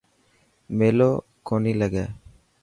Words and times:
ميلو 0.77 1.11
ڪونهي 1.47 1.73
لگي. 1.81 2.05